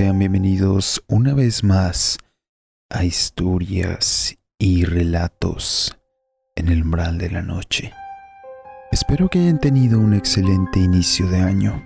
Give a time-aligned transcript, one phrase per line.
[0.00, 2.16] sean bienvenidos una vez más
[2.88, 5.94] a historias y relatos
[6.56, 7.92] en el umbral de la noche.
[8.92, 11.84] Espero que hayan tenido un excelente inicio de año.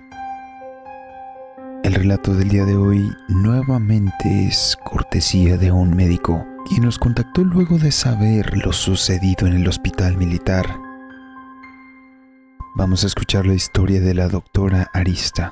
[1.83, 7.43] El relato del día de hoy nuevamente es cortesía de un médico quien nos contactó
[7.43, 10.65] luego de saber lo sucedido en el hospital militar.
[12.75, 15.51] Vamos a escuchar la historia de la doctora Arista.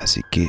[0.00, 0.48] Así que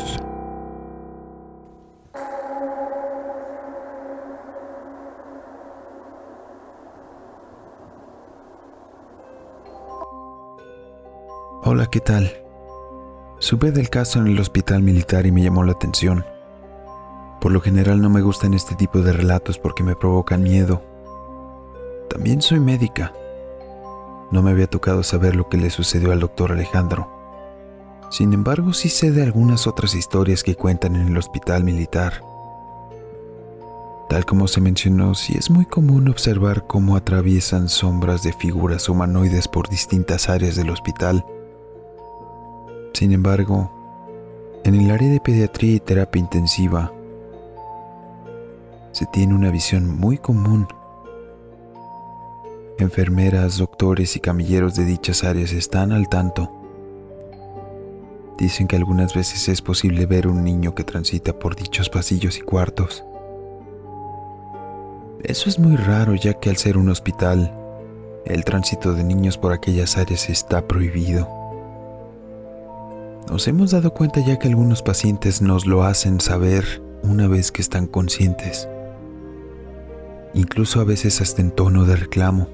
[11.73, 12.29] Hola, ¿qué tal?
[13.39, 16.25] Supe del caso en el hospital militar y me llamó la atención.
[17.39, 20.83] Por lo general no me gustan este tipo de relatos porque me provocan miedo.
[22.09, 23.13] También soy médica
[24.31, 27.07] no me había tocado saber lo que le sucedió al doctor Alejandro.
[28.09, 32.21] Sin embargo, sí sé de algunas otras historias que cuentan en el hospital militar.
[34.09, 39.47] Tal como se mencionó, sí es muy común observar cómo atraviesan sombras de figuras humanoides
[39.47, 41.25] por distintas áreas del hospital.
[42.93, 43.71] Sin embargo,
[44.63, 46.91] en el área de pediatría y terapia intensiva,
[48.91, 50.67] se tiene una visión muy común
[52.81, 56.51] Enfermeras, doctores y camilleros de dichas áreas están al tanto.
[58.39, 62.41] Dicen que algunas veces es posible ver un niño que transita por dichos pasillos y
[62.41, 63.03] cuartos.
[65.21, 67.53] Eso es muy raro ya que al ser un hospital,
[68.25, 71.40] el tránsito de niños por aquellas áreas está prohibido.
[73.31, 77.61] Nos hemos dado cuenta ya que algunos pacientes nos lo hacen saber una vez que
[77.61, 78.67] están conscientes,
[80.33, 82.49] incluso a veces hasta en tono de reclamo.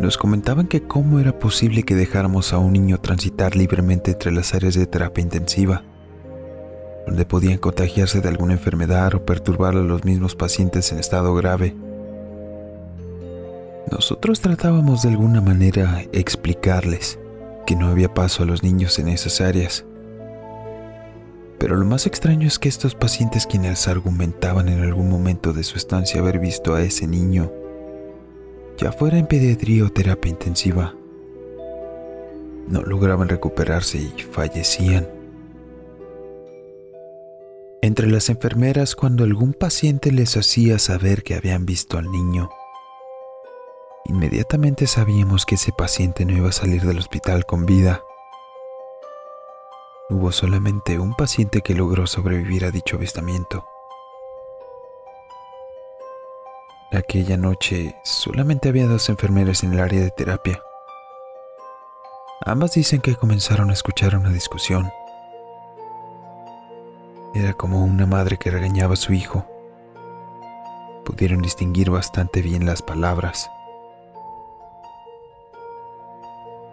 [0.00, 4.54] Nos comentaban que cómo era posible que dejáramos a un niño transitar libremente entre las
[4.54, 5.82] áreas de terapia intensiva,
[7.06, 11.76] donde podían contagiarse de alguna enfermedad o perturbar a los mismos pacientes en estado grave.
[13.92, 17.18] Nosotros tratábamos de alguna manera explicarles
[17.66, 19.84] que no había paso a los niños en esas áreas.
[21.58, 25.76] Pero lo más extraño es que estos pacientes quienes argumentaban en algún momento de su
[25.76, 27.50] estancia haber visto a ese niño
[28.78, 30.94] ya fuera en pediatría o terapia intensiva,
[32.68, 35.08] no lograban recuperarse y fallecían.
[37.80, 42.50] Entre las enfermeras, cuando algún paciente les hacía saber que habían visto al niño,
[44.08, 48.02] inmediatamente sabíamos que ese paciente no iba a salir del hospital con vida.
[50.08, 53.64] Hubo solamente un paciente que logró sobrevivir a dicho avistamiento.
[56.92, 60.62] Aquella noche solamente había dos enfermeras en el área de terapia.
[62.40, 64.88] Ambas dicen que comenzaron a escuchar una discusión.
[67.34, 69.44] Era como una madre que regañaba a su hijo.
[71.04, 73.50] Pudieron distinguir bastante bien las palabras.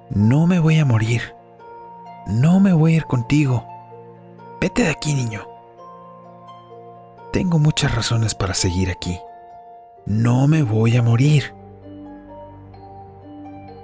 [0.10, 1.22] No me voy a morir.
[2.28, 3.66] No me voy a ir contigo.
[4.62, 5.48] Vete de aquí, niño.
[7.32, 9.20] Tengo muchas razones para seguir aquí.
[10.06, 11.54] No me voy a morir.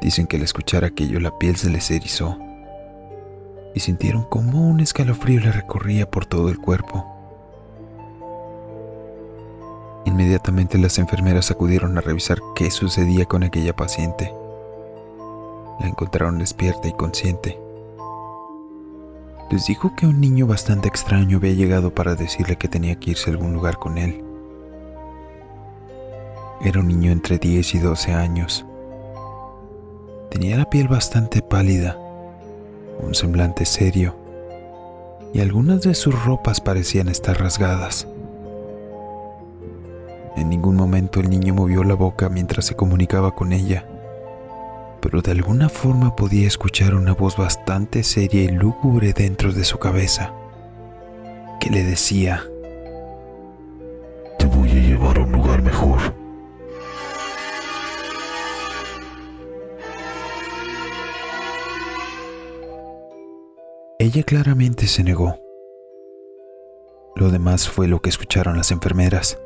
[0.02, 2.38] Dicen que al escuchar aquello la piel se les erizó
[3.74, 7.06] y sintieron como un escalofrío le recorría por todo el cuerpo.
[10.06, 14.34] Inmediatamente las enfermeras acudieron a revisar qué sucedía con aquella paciente.
[15.80, 17.60] La encontraron despierta y consciente.
[19.50, 23.30] Les dijo que un niño bastante extraño había llegado para decirle que tenía que irse
[23.30, 24.24] a algún lugar con él
[26.62, 28.66] era un niño entre 10 y 12 años.
[30.30, 31.98] Tenía la piel bastante pálida,
[33.02, 34.16] un semblante serio,
[35.34, 38.08] y algunas de sus ropas parecían estar rasgadas.
[40.36, 43.86] En ningún momento el niño movió la boca mientras se comunicaba con ella,
[45.02, 49.78] pero de alguna forma podía escuchar una voz bastante seria y lúgubre dentro de su
[49.78, 50.34] cabeza,
[51.60, 52.44] que le decía,
[54.38, 56.00] Te voy a llevar a un lugar mejor.
[64.02, 65.38] Ella claramente se negó.
[67.16, 69.38] Lo demás fue lo que escucharon las enfermeras.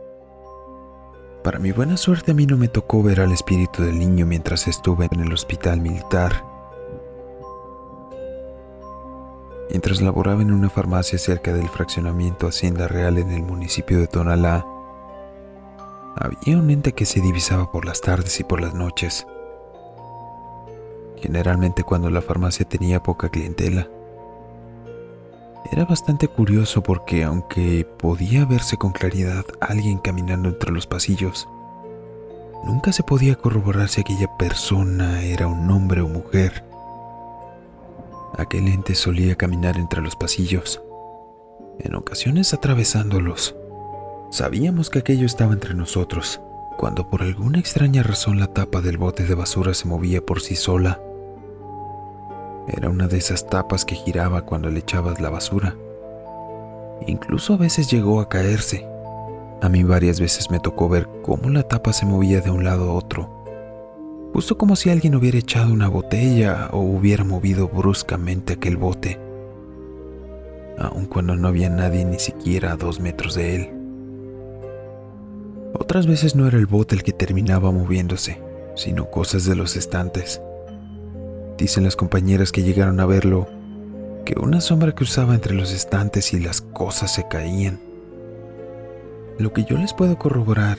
[1.44, 4.66] Para mi buena suerte a mí no me tocó ver al espíritu del niño mientras
[4.70, 6.46] estuve en el hospital militar.
[9.70, 14.66] Mientras laboraba en una farmacia cerca del fraccionamiento Hacienda Real en el municipio de Tonalá,
[16.16, 19.28] había un ente que se divisaba por las tardes y por las noches.
[21.18, 23.90] Generalmente cuando la farmacia tenía poca clientela.
[25.74, 31.50] Era bastante curioso porque aunque podía verse con claridad alguien caminando entre los pasillos,
[32.64, 36.64] nunca se podía corroborar si aquella persona era un hombre o mujer.
[38.38, 40.80] Aquel ente solía caminar entre los pasillos,
[41.80, 43.56] en ocasiones atravesándolos.
[44.30, 46.40] Sabíamos que aquello estaba entre nosotros,
[46.78, 50.56] cuando por alguna extraña razón la tapa del bote de basura se movía por sí
[50.56, 51.02] sola.
[52.68, 55.76] Era una de esas tapas que giraba cuando le echabas la basura.
[57.08, 58.88] Incluso a veces llegó a caerse.
[59.62, 62.90] A mí varias veces me tocó ver cómo la tapa se movía de un lado
[62.90, 63.30] a otro,
[64.34, 69.20] justo como si alguien hubiera echado una botella o hubiera movido bruscamente aquel bote,
[70.78, 73.70] aun cuando no había nadie ni siquiera a dos metros de él.
[75.74, 78.42] Otras veces no era el bote el que terminaba moviéndose,
[78.76, 80.42] sino cosas de los estantes.
[81.58, 83.48] Dicen las compañeras que llegaron a verlo
[84.26, 87.80] que una sombra cruzaba entre los estantes y las cosas se caían.
[89.38, 90.78] Lo que yo les puedo corroborar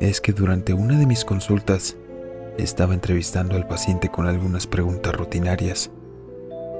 [0.00, 1.96] es que durante una de mis consultas
[2.58, 5.90] estaba entrevistando al paciente con algunas preguntas rutinarias,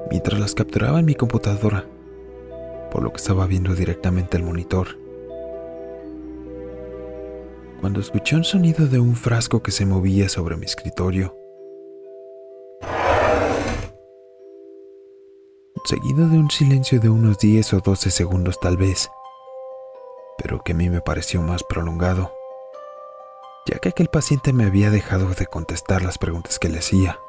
[0.09, 1.85] mientras las capturaba en mi computadora,
[2.91, 5.03] por lo que estaba viendo directamente el monitor
[7.83, 11.42] cuando escuché un sonido de un frasco que se movía sobre mi escritorio.
[15.85, 19.11] Seguido de un silencio de unos 10 o 12 segundos tal vez,
[20.37, 22.33] pero que a mí me pareció más prolongado,
[23.65, 27.19] ya que aquel paciente me había dejado de contestar las preguntas que le hacía.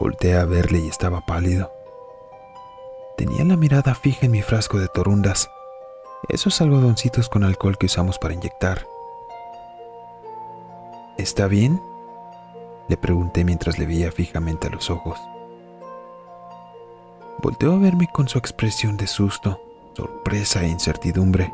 [0.00, 1.72] Volté a verle y estaba pálido.
[3.16, 5.48] Tenía la mirada fija en mi frasco de torundas
[6.28, 8.86] esos algodoncitos con alcohol que usamos para inyectar.
[11.16, 11.80] ¿Está bien?
[12.88, 15.18] Le pregunté mientras le veía fijamente a los ojos.
[17.40, 19.60] Volteó a verme con su expresión de susto,
[19.96, 21.52] sorpresa e incertidumbre.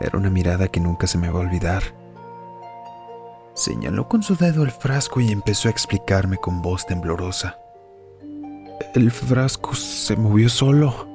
[0.00, 1.82] Era una mirada que nunca se me va a olvidar.
[3.54, 7.58] Señaló con su dedo el frasco y empezó a explicarme con voz temblorosa.
[8.94, 11.08] El frasco se movió solo.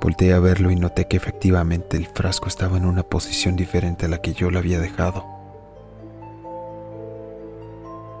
[0.00, 4.08] Volté a verlo y noté que efectivamente el frasco estaba en una posición diferente a
[4.08, 5.24] la que yo lo había dejado.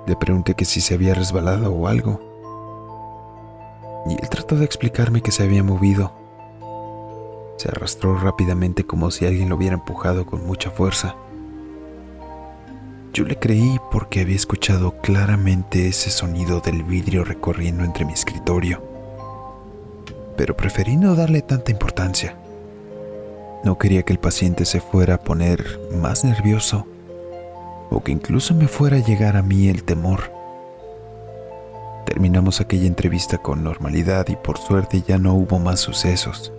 [0.06, 2.27] Le pregunté que si se había resbalado o algo.
[4.06, 6.12] Y él trató de explicarme que se había movido.
[7.56, 11.16] Se arrastró rápidamente como si alguien lo hubiera empujado con mucha fuerza.
[13.12, 18.88] Yo le creí porque había escuchado claramente ese sonido del vidrio recorriendo entre mi escritorio
[20.38, 22.36] pero preferí no darle tanta importancia.
[23.64, 26.86] No quería que el paciente se fuera a poner más nervioso
[27.90, 30.37] o que incluso me fuera a llegar a mí el temor.
[32.08, 36.54] Terminamos aquella entrevista con normalidad y por suerte ya no hubo más sucesos.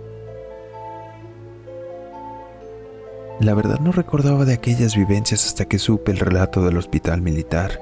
[3.40, 7.80] La verdad no recordaba de aquellas vivencias hasta que supe el relato del hospital militar.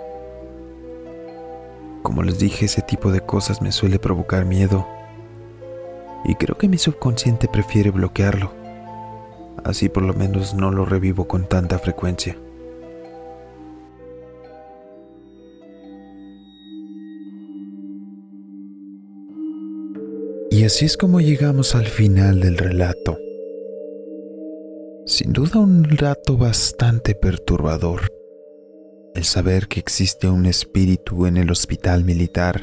[2.03, 4.89] Como les dije, ese tipo de cosas me suele provocar miedo
[6.25, 8.51] y creo que mi subconsciente prefiere bloquearlo.
[9.63, 12.39] Así por lo menos no lo revivo con tanta frecuencia.
[20.59, 23.17] Y así es como llegamos al final del relato.
[25.07, 28.13] Sin duda un relato bastante perturbador.
[29.15, 32.61] El saber que existe un espíritu en el hospital militar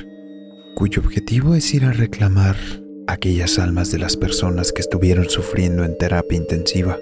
[0.76, 2.58] cuyo objetivo es ir a reclamar
[3.08, 6.98] aquellas almas de las personas que estuvieron sufriendo en terapia intensiva.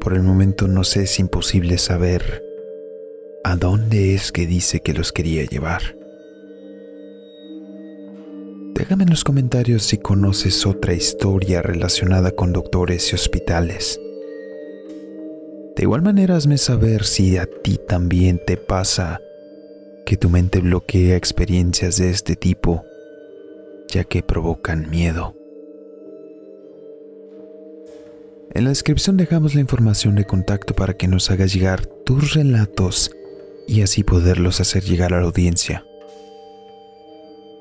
[0.00, 2.42] Por el momento no sé, es imposible saber
[3.44, 5.99] a dónde es que dice que los quería llevar.
[8.90, 14.00] Déjame en los comentarios si conoces otra historia relacionada con doctores y hospitales.
[15.76, 19.20] De igual manera, hazme saber si a ti también te pasa
[20.04, 22.84] que tu mente bloquea experiencias de este tipo
[23.88, 25.36] ya que provocan miedo.
[28.52, 33.12] En la descripción dejamos la información de contacto para que nos hagas llegar tus relatos
[33.68, 35.84] y así poderlos hacer llegar a la audiencia.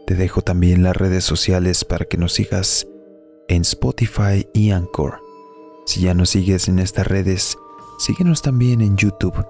[0.09, 2.87] Te dejo también las redes sociales para que nos sigas
[3.47, 5.21] en Spotify y Anchor.
[5.85, 7.59] Si ya nos sigues en estas redes,
[7.99, 9.45] síguenos también en YouTube,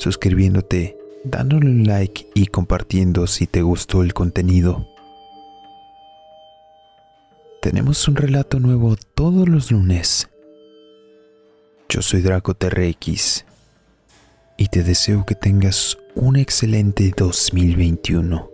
[0.00, 4.84] suscribiéndote dándole un like y compartiendo si te gustó el contenido.
[7.62, 10.28] Tenemos un relato nuevo todos los lunes.
[11.88, 13.44] Yo soy Draco TRX
[14.56, 18.53] y te deseo que tengas un excelente 2021.